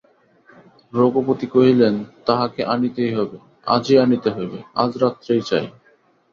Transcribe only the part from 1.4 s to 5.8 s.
কহিলেন, তাহাকে আনিতেই হইবে–আজই আনিতে হইবে–আজ রাত্রেই চাই।